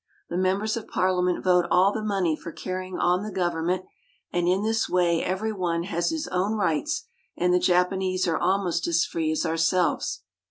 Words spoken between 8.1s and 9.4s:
are almost as free